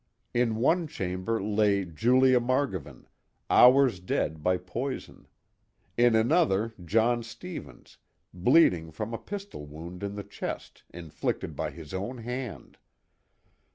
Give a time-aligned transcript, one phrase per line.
[0.33, 3.05] In one chamber lay Julia Margovan,
[3.51, 5.27] hours dead by poison;
[5.95, 7.99] in another John Stevens,
[8.33, 12.79] bleeding from a pistol wound in the chest, inflicted by his own hand.